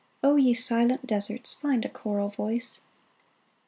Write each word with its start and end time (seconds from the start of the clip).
O 0.23 0.35
ye 0.35 0.55
silent 0.55 1.05
deserts, 1.05 1.53
Find 1.53 1.85
a 1.85 1.89
choral 1.89 2.29
voice 2.29 2.81